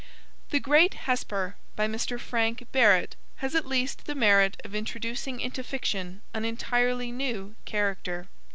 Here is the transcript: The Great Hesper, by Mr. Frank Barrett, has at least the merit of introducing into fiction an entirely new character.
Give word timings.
The 0.49 0.59
Great 0.59 0.95
Hesper, 1.05 1.57
by 1.75 1.85
Mr. 1.87 2.19
Frank 2.19 2.65
Barrett, 2.71 3.15
has 3.35 3.53
at 3.53 3.67
least 3.67 4.05
the 4.07 4.15
merit 4.15 4.59
of 4.63 4.73
introducing 4.73 5.39
into 5.39 5.61
fiction 5.63 6.23
an 6.33 6.43
entirely 6.43 7.11
new 7.11 7.53
character. 7.65 8.27